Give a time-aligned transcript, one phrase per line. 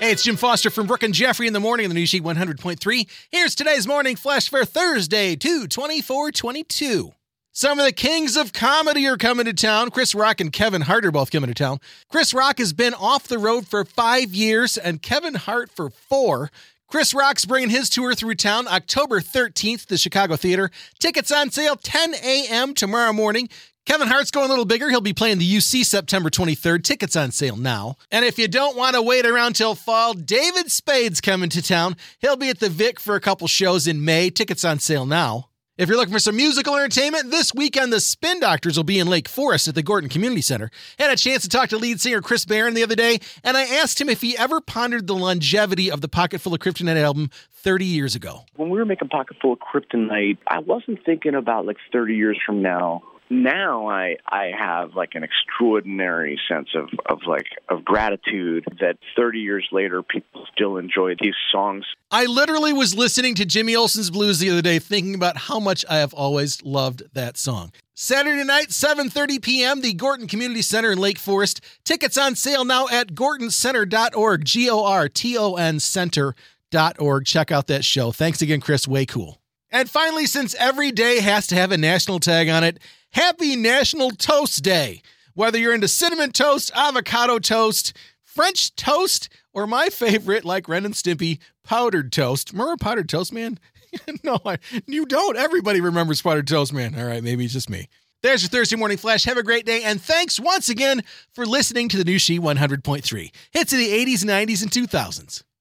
[0.00, 2.20] Hey, it's Jim Foster from Brooke and Jeffrey in the morning on the New She
[2.20, 3.08] 100.3.
[3.32, 7.12] Here's today's morning flash for Thursday, 2 24 22.
[7.50, 9.90] Some of the kings of comedy are coming to town.
[9.90, 11.80] Chris Rock and Kevin Hart are both coming to town.
[12.08, 16.52] Chris Rock has been off the road for five years and Kevin Hart for four.
[16.86, 20.70] Chris Rock's bringing his tour through town October 13th, the Chicago Theater.
[21.00, 22.72] Tickets on sale 10 a.m.
[22.72, 23.48] tomorrow morning.
[23.88, 24.90] Kevin Hart's going a little bigger.
[24.90, 26.84] He'll be playing the UC September 23rd.
[26.84, 27.96] Tickets on sale now.
[28.10, 31.96] And if you don't want to wait around till fall, David Spade's coming to town.
[32.18, 34.28] He'll be at the Vic for a couple shows in May.
[34.28, 35.48] Tickets on sale now.
[35.78, 39.06] If you're looking for some musical entertainment, this weekend the Spin Doctors will be in
[39.06, 40.70] Lake Forest at the Gorton Community Center.
[40.98, 43.62] Had a chance to talk to lead singer Chris Barron the other day, and I
[43.62, 47.30] asked him if he ever pondered the longevity of the Pocket Full of Kryptonite album
[47.52, 48.44] 30 years ago.
[48.56, 52.38] When we were making Pocket Full of Kryptonite, I wasn't thinking about like 30 years
[52.44, 58.64] from now now I I have like an extraordinary sense of of like of gratitude
[58.80, 61.84] that 30 years later people still enjoy these songs.
[62.10, 65.84] I literally was listening to Jimmy Olsen's Blues the other day thinking about how much
[65.88, 67.72] I have always loved that song.
[67.94, 69.80] Saturday night 7:30 p.m.
[69.80, 71.60] the Gorton Community Center in Lake Forest.
[71.84, 74.44] Tickets on sale now at gortoncenter.org.
[74.44, 77.24] G O R T O N center.org.
[77.24, 78.12] Check out that show.
[78.12, 79.40] Thanks again Chris, way cool.
[79.70, 82.78] And finally, since every day has to have a national tag on it,
[83.12, 85.02] Happy National Toast Day.
[85.34, 90.94] Whether you're into cinnamon toast, avocado toast, French toast, or my favorite, like Ren and
[90.94, 92.52] Stimpy, powdered toast.
[92.52, 93.58] Remember powdered toast, man?
[94.24, 95.36] no, I, you don't.
[95.36, 96.98] Everybody remembers powdered toast, man.
[96.98, 97.88] All right, maybe it's just me.
[98.22, 99.24] There's your Thursday morning flash.
[99.24, 103.30] Have a great day, and thanks once again for listening to the new She 100.3.
[103.52, 105.44] Hits of the 80s, 90s, and 2000s.